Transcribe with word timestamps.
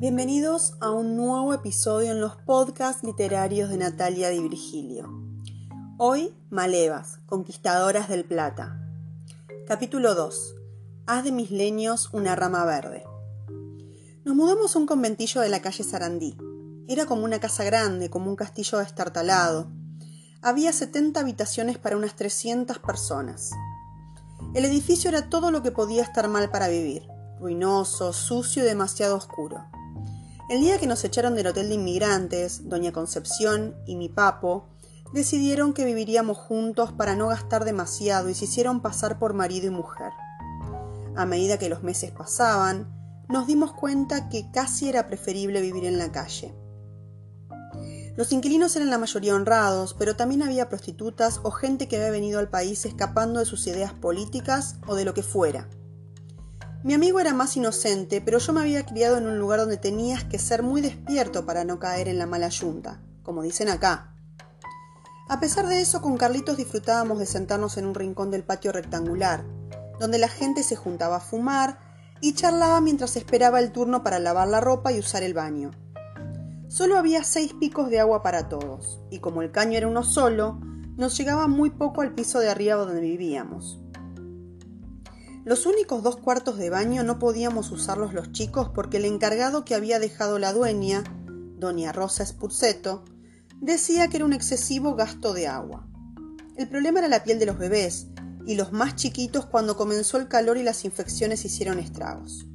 Bienvenidos 0.00 0.78
a 0.80 0.92
un 0.92 1.14
nuevo 1.14 1.52
episodio 1.52 2.12
en 2.12 2.22
los 2.22 2.34
podcasts 2.34 3.04
literarios 3.04 3.68
de 3.68 3.76
Natalia 3.76 4.30
Di 4.30 4.40
Virgilio. 4.40 5.10
Hoy, 5.98 6.34
Malevas, 6.48 7.18
Conquistadoras 7.26 8.08
del 8.08 8.24
Plata. 8.24 8.80
Capítulo 9.66 10.14
2. 10.14 10.54
Haz 11.04 11.24
de 11.24 11.32
mis 11.32 11.50
leños 11.50 12.08
una 12.14 12.34
rama 12.34 12.64
verde. 12.64 13.04
Nos 14.24 14.34
mudamos 14.34 14.74
a 14.74 14.78
un 14.78 14.86
conventillo 14.86 15.42
de 15.42 15.50
la 15.50 15.60
calle 15.60 15.84
Sarandí. 15.84 16.34
Era 16.88 17.04
como 17.04 17.26
una 17.26 17.38
casa 17.38 17.62
grande, 17.64 18.08
como 18.08 18.30
un 18.30 18.36
castillo 18.36 18.78
destartalado. 18.78 19.70
Había 20.40 20.72
70 20.72 21.20
habitaciones 21.20 21.76
para 21.76 21.98
unas 21.98 22.16
300 22.16 22.78
personas. 22.78 23.50
El 24.54 24.64
edificio 24.64 25.10
era 25.10 25.28
todo 25.28 25.50
lo 25.50 25.62
que 25.62 25.72
podía 25.72 26.02
estar 26.02 26.26
mal 26.26 26.50
para 26.50 26.68
vivir, 26.68 27.06
ruinoso, 27.38 28.14
sucio 28.14 28.62
y 28.62 28.66
demasiado 28.66 29.14
oscuro. 29.14 29.62
El 30.50 30.62
día 30.62 30.80
que 30.80 30.88
nos 30.88 31.04
echaron 31.04 31.36
del 31.36 31.46
hotel 31.46 31.68
de 31.68 31.76
inmigrantes, 31.76 32.68
doña 32.68 32.90
Concepción 32.90 33.76
y 33.86 33.94
mi 33.94 34.08
papo 34.08 34.66
decidieron 35.14 35.72
que 35.72 35.84
viviríamos 35.84 36.38
juntos 36.38 36.90
para 36.90 37.14
no 37.14 37.28
gastar 37.28 37.64
demasiado 37.64 38.28
y 38.28 38.34
se 38.34 38.46
hicieron 38.46 38.82
pasar 38.82 39.20
por 39.20 39.32
marido 39.32 39.68
y 39.68 39.70
mujer. 39.70 40.10
A 41.14 41.24
medida 41.24 41.56
que 41.56 41.68
los 41.68 41.84
meses 41.84 42.10
pasaban, 42.10 42.92
nos 43.28 43.46
dimos 43.46 43.72
cuenta 43.74 44.28
que 44.28 44.50
casi 44.50 44.88
era 44.88 45.06
preferible 45.06 45.60
vivir 45.60 45.84
en 45.84 45.98
la 45.98 46.10
calle. 46.10 46.52
Los 48.16 48.32
inquilinos 48.32 48.74
eran 48.74 48.90
la 48.90 48.98
mayoría 48.98 49.36
honrados, 49.36 49.94
pero 49.96 50.16
también 50.16 50.42
había 50.42 50.68
prostitutas 50.68 51.38
o 51.44 51.52
gente 51.52 51.86
que 51.86 51.94
había 51.94 52.10
venido 52.10 52.40
al 52.40 52.50
país 52.50 52.84
escapando 52.86 53.38
de 53.38 53.46
sus 53.46 53.68
ideas 53.68 53.92
políticas 53.92 54.78
o 54.88 54.96
de 54.96 55.04
lo 55.04 55.14
que 55.14 55.22
fuera. 55.22 55.68
Mi 56.82 56.94
amigo 56.94 57.20
era 57.20 57.34
más 57.34 57.58
inocente, 57.58 58.22
pero 58.22 58.38
yo 58.38 58.54
me 58.54 58.60
había 58.60 58.86
criado 58.86 59.18
en 59.18 59.26
un 59.26 59.38
lugar 59.38 59.60
donde 59.60 59.76
tenías 59.76 60.24
que 60.24 60.38
ser 60.38 60.62
muy 60.62 60.80
despierto 60.80 61.44
para 61.44 61.62
no 61.62 61.78
caer 61.78 62.08
en 62.08 62.18
la 62.18 62.24
mala 62.24 62.48
yunta, 62.48 63.02
como 63.22 63.42
dicen 63.42 63.68
acá. 63.68 64.14
A 65.28 65.40
pesar 65.40 65.66
de 65.66 65.82
eso, 65.82 66.00
con 66.00 66.16
Carlitos 66.16 66.56
disfrutábamos 66.56 67.18
de 67.18 67.26
sentarnos 67.26 67.76
en 67.76 67.84
un 67.84 67.94
rincón 67.94 68.30
del 68.30 68.44
patio 68.44 68.72
rectangular, 68.72 69.44
donde 69.98 70.18
la 70.18 70.28
gente 70.28 70.62
se 70.62 70.74
juntaba 70.74 71.16
a 71.16 71.20
fumar 71.20 71.78
y 72.22 72.32
charlaba 72.32 72.80
mientras 72.80 73.14
esperaba 73.16 73.60
el 73.60 73.72
turno 73.72 74.02
para 74.02 74.18
lavar 74.18 74.48
la 74.48 74.60
ropa 74.60 74.90
y 74.90 74.98
usar 74.98 75.22
el 75.22 75.34
baño. 75.34 75.72
Solo 76.68 76.96
había 76.96 77.24
seis 77.24 77.52
picos 77.52 77.90
de 77.90 78.00
agua 78.00 78.22
para 78.22 78.48
todos, 78.48 79.00
y 79.10 79.18
como 79.18 79.42
el 79.42 79.50
caño 79.50 79.76
era 79.76 79.86
uno 79.86 80.02
solo, 80.02 80.58
nos 80.96 81.14
llegaba 81.18 81.46
muy 81.46 81.68
poco 81.68 82.00
al 82.00 82.14
piso 82.14 82.40
de 82.40 82.48
arriba 82.48 82.76
donde 82.76 83.02
vivíamos. 83.02 83.82
Los 85.42 85.64
únicos 85.64 86.02
dos 86.02 86.18
cuartos 86.18 86.58
de 86.58 86.68
baño 86.68 87.02
no 87.02 87.18
podíamos 87.18 87.70
usarlos 87.70 88.12
los 88.12 88.30
chicos 88.30 88.68
porque 88.74 88.98
el 88.98 89.06
encargado 89.06 89.64
que 89.64 89.74
había 89.74 89.98
dejado 89.98 90.38
la 90.38 90.52
dueña, 90.52 91.02
doña 91.56 91.92
Rosa 91.92 92.26
Spurceto, 92.26 93.04
decía 93.58 94.08
que 94.08 94.18
era 94.18 94.26
un 94.26 94.34
excesivo 94.34 94.96
gasto 94.96 95.32
de 95.32 95.46
agua. 95.46 95.88
El 96.56 96.68
problema 96.68 96.98
era 96.98 97.08
la 97.08 97.24
piel 97.24 97.38
de 97.38 97.46
los 97.46 97.56
bebés 97.56 98.08
y 98.46 98.54
los 98.54 98.72
más 98.72 98.96
chiquitos 98.96 99.46
cuando 99.46 99.78
comenzó 99.78 100.18
el 100.18 100.28
calor 100.28 100.58
y 100.58 100.62
las 100.62 100.84
infecciones 100.84 101.42
hicieron 101.46 101.78
estragos. 101.78 102.46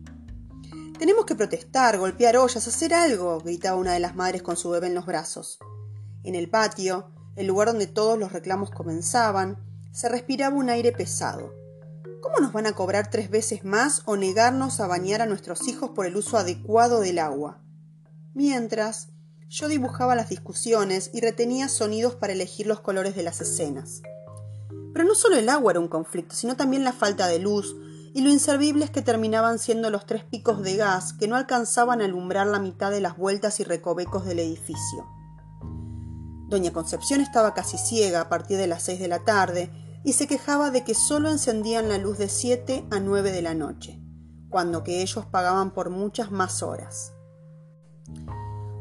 Tenemos 1.00 1.25
que 1.25 1.33
protestar, 1.33 1.97
golpear 1.97 2.38
ollas, 2.38 2.67
hacer 2.67 2.94
algo, 2.94 3.39
gritaba 3.39 3.80
una 3.80 3.94
de 3.94 4.00
las 4.00 4.16
madres 4.16 4.44
con 4.44 4.58
su 4.58 4.69
bebé 4.69 4.88
en 4.88 4.95
los 4.95 5.08
brazos. 5.08 5.58
En 6.23 6.36
el 6.36 6.52
patio, 6.52 7.09
el 7.36 7.47
lugar 7.47 7.69
donde 7.69 7.88
todos 7.88 8.19
los 8.19 8.31
reclamos 8.31 8.69
comenzaban, 8.69 9.58
se 9.91 10.08
respiraba 10.08 10.56
un 10.56 10.69
aire 10.69 10.91
pesado 10.91 11.64
¿Cómo 12.26 12.40
nos 12.40 12.54
van 12.54 12.66
a 12.66 12.73
cobrar 12.73 13.12
tres 13.12 13.30
veces 13.30 13.64
más 13.64 14.02
o 14.06 14.18
negarnos 14.18 14.80
a 14.80 14.88
bañar 14.88 15.22
a 15.22 15.28
nuestros 15.28 15.68
hijos 15.68 15.92
por 15.92 16.08
el 16.08 16.16
uso 16.16 16.40
adecuado 16.40 17.02
del 17.02 17.20
agua? 17.20 17.62
Mientras, 18.34 19.09
yo 19.48 19.68
dibujaba 19.68 20.16
las 20.16 20.30
discusiones 20.30 21.12
y 21.14 21.22
retenía 21.22 21.69
sonidos 21.69 22.16
para 22.16 22.34
elegir 22.34 22.66
los 22.66 22.80
colores 22.80 23.16
de 23.16 23.22
las 23.22 23.41
escenas. 23.41 24.02
Pero 24.91 25.06
no 25.06 25.14
solo 25.14 25.35
el 25.35 25.50
agua 25.50 25.74
era 25.74 25.80
un 25.80 25.88
conflicto, 25.88 26.34
sino 26.34 26.56
también 26.56 26.84
la 26.84 26.94
falta 26.94 27.28
de 27.28 27.38
luz 27.38 27.75
y 28.16 28.22
lo 28.22 28.31
inservibles 28.31 28.90
que 28.90 29.03
terminaban 29.03 29.59
siendo 29.59 29.91
los 29.91 30.08
tres 30.08 30.24
picos 30.24 30.64
de 30.64 30.78
gas 30.78 31.14
que 31.14 31.28
no 31.28 31.35
alcanzaban 31.35 32.02
a 32.02 32.06
alumbrar 32.06 32.47
la 32.47 32.58
mitad 32.58 32.90
de 32.90 33.02
las 33.02 33.18
vueltas 33.18 33.59
y 33.59 33.66
recovecos 33.66 34.25
del 34.25 34.40
edificio. 34.40 35.06
Doña 36.47 36.74
Concepción 36.74 37.22
estaba 37.22 37.53
casi 37.53 37.78
ciega 37.78 38.22
a 38.22 38.30
partir 38.30 38.58
de 38.58 38.66
las 38.66 38.81
seis 38.81 39.00
de 39.00 39.09
la 39.09 39.24
tarde 39.24 39.84
y 40.05 40.13
se 40.13 40.27
quejaba 40.27 40.69
de 40.69 40.83
que 40.83 40.93
solo 40.93 41.29
encendían 41.29 41.89
la 41.89 41.97
luz 41.97 42.19
de 42.19 42.29
7 42.29 42.85
a 42.91 42.99
9 42.99 43.31
de 43.31 43.41
la 43.41 43.55
noche, 43.55 43.99
cuando 44.49 44.83
que 44.83 45.01
ellos 45.01 45.25
pagaban 45.25 45.71
por 45.73 45.89
muchas 45.89 46.31
más 46.31 46.61
horas. 46.61 47.11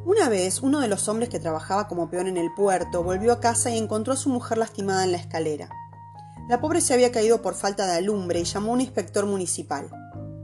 Una 0.05 0.29
vez, 0.29 0.61
uno 0.61 0.81
de 0.81 0.89
los 0.89 1.09
hombres 1.09 1.31
que 1.31 1.41
trabajaba 1.41 1.89
como 1.89 2.11
peón 2.11 2.27
en 2.27 2.37
el 2.37 2.53
puerto 2.53 3.03
volvió 3.03 3.33
a 3.33 3.41
casa 3.41 3.71
y 3.71 3.79
encontró 3.79 4.13
a 4.13 4.19
su 4.19 4.29
mujer 4.29 4.59
lastimada 4.59 5.03
en 5.03 5.13
la 5.13 5.17
escalera. 5.17 5.71
La 6.47 6.61
pobre 6.61 6.83
se 6.83 6.93
había 6.93 7.11
caído 7.11 7.41
por 7.41 7.55
falta 7.55 7.87
de 7.87 7.97
alumbre 7.97 8.41
y 8.41 8.45
llamó 8.45 8.73
a 8.73 8.75
un 8.75 8.83
inspector 8.83 9.25
municipal. 9.25 9.89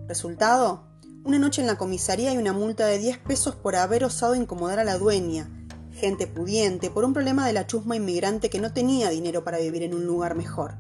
Resultado, 0.09 0.89
una 1.25 1.39
noche 1.39 1.61
en 1.61 1.67
la 1.67 1.77
comisaría 1.77 2.33
y 2.33 2.39
una 2.39 2.55
multa 2.55 2.87
de 2.87 2.97
10 2.97 3.19
pesos 3.19 3.55
por 3.55 3.77
haber 3.77 4.03
osado 4.03 4.35
incomodar 4.35 4.79
a 4.79 4.85
la 4.85 4.97
dueña, 4.97 5.51
gente 5.93 6.27
pudiente, 6.27 6.91
por 6.91 7.05
un 7.05 7.13
problema 7.13 7.47
de 7.47 7.53
la 7.53 7.67
chusma 7.67 7.97
inmigrante 7.97 8.51
que 8.51 8.61
no 8.61 8.73
tenía 8.73 9.11
dinero 9.11 9.45
para 9.45 9.59
vivir 9.59 9.83
en 9.83 9.95
un 9.95 10.07
lugar 10.07 10.35
mejor. 10.35 10.77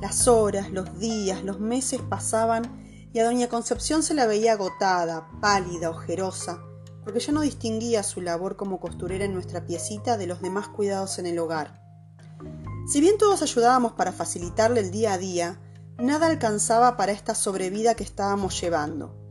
Las 0.00 0.28
horas, 0.28 0.70
los 0.70 0.98
días, 0.98 1.42
los 1.42 1.58
meses 1.58 2.00
pasaban 2.08 3.08
y 3.12 3.18
a 3.18 3.24
doña 3.24 3.48
Concepción 3.48 4.02
se 4.02 4.14
la 4.14 4.26
veía 4.26 4.52
agotada, 4.52 5.28
pálida, 5.40 5.90
ojerosa, 5.90 6.60
porque 7.02 7.20
ya 7.20 7.32
no 7.32 7.40
distinguía 7.40 8.02
su 8.02 8.20
labor 8.20 8.56
como 8.56 8.78
costurera 8.78 9.24
en 9.24 9.32
nuestra 9.32 9.64
piecita 9.64 10.16
de 10.18 10.26
los 10.26 10.42
demás 10.42 10.68
cuidados 10.68 11.18
en 11.18 11.26
el 11.26 11.38
hogar. 11.38 11.80
Si 12.86 13.00
bien 13.00 13.16
todos 13.18 13.42
ayudábamos 13.42 13.92
para 13.92 14.12
facilitarle 14.12 14.80
el 14.80 14.90
día 14.90 15.14
a 15.14 15.18
día, 15.18 15.60
nada 15.98 16.26
alcanzaba 16.26 16.96
para 16.96 17.12
esta 17.12 17.34
sobrevida 17.34 17.94
que 17.94 18.04
estábamos 18.04 18.60
llevando. 18.60 19.25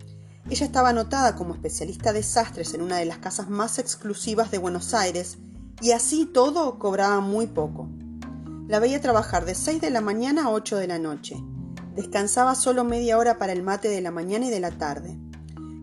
Ella 0.48 0.68
estaba 0.68 0.90
anotada 0.90 1.36
como 1.36 1.56
especialista 1.56 2.14
de 2.14 2.22
sastres 2.22 2.76
en 2.76 2.84
una 2.84 2.98
de 2.98 3.06
las 3.06 3.18
casas 3.18 3.50
más 3.50 3.80
exclusivas 3.80 4.52
de 4.52 4.60
Buenos 4.60 4.94
Aires 4.94 5.40
y 5.82 5.92
así 5.92 6.28
todo 6.28 6.78
cobraba 6.78 7.20
muy 7.20 7.48
poco. 7.48 7.90
La 8.68 8.78
veía 8.78 9.02
trabajar 9.02 9.46
de 9.46 9.56
6 9.56 9.82
de 9.82 9.90
la 9.90 10.02
mañana 10.02 10.46
a 10.46 10.50
8 10.52 10.78
de 10.78 10.88
la 10.88 11.00
noche. 11.00 11.36
Descansaba 11.96 12.54
solo 12.54 12.84
media 12.84 13.18
hora 13.18 13.40
para 13.40 13.54
el 13.54 13.64
mate 13.64 13.90
de 13.90 14.02
la 14.02 14.12
mañana 14.12 14.46
y 14.46 14.50
de 14.52 14.60
la 14.60 14.70
tarde. 14.70 15.18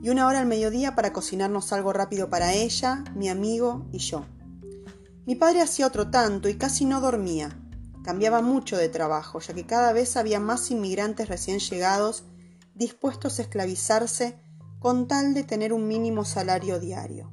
Y 0.01 0.11
una 0.11 0.29
hora 0.29 0.41
al 0.41 0.47
mediodía 0.47 0.95
para 0.95 1.13
cocinarnos 1.13 1.73
algo 1.73 1.93
rápido 1.93 2.31
para 2.31 2.53
ella, 2.53 3.03
mi 3.17 3.29
amigo 3.29 3.89
y 3.91 3.99
yo. 3.99 4.25
Mi 5.27 5.35
padre 5.35 5.61
hacía 5.61 5.89
otro 5.89 6.09
tanto 6.11 6.49
y 6.49 6.55
casi 6.55 6.85
no 6.85 7.01
dormía. 7.01 7.59
Cambiaba 8.05 8.43
mucho 8.43 8.77
de 8.77 8.89
trabajo, 8.89 9.41
ya 9.41 9.55
que 9.55 9.67
cada 9.67 9.93
vez 9.93 10.17
había 10.17 10.39
más 10.39 10.71
inmigrantes 10.71 11.29
recién 11.29 11.59
llegados 11.59 12.25
dispuestos 12.75 13.39
a 13.39 13.43
esclavizarse 13.43 14.39
con 14.83 15.07
tal 15.07 15.33
de 15.33 15.45
tener 15.45 15.73
un 15.73 15.87
mínimo 15.87 16.25
salario 16.25 16.81
diario. 16.81 17.31